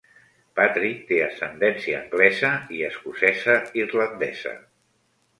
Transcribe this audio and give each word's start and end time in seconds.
Patrick 0.59 1.01
té 1.09 1.17
ascendència 1.25 1.97
anglesa 1.99 2.49
i 2.77 2.81
escocesa-irlandesa. 2.87 4.55